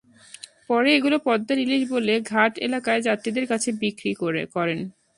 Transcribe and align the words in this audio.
পরে 0.69 0.89
এগুলো 0.97 1.17
পদ্মার 1.27 1.57
ইলিশ 1.65 1.83
বলে 1.93 2.13
ঘাট 2.31 2.53
এলাকায় 2.67 3.01
যাত্রীদের 3.07 3.45
কাছে 3.51 3.69
বিক্রি 3.81 4.11
করেন। 4.19 4.45